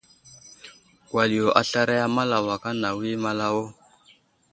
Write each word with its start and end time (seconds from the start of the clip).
Wal 1.13 1.29
yo 1.37 1.45
aslaray 1.61 1.99
a 2.05 2.07
malawak 2.15 2.63
anawo 2.71 3.01
i 3.13 3.15
malawo. 3.23 3.63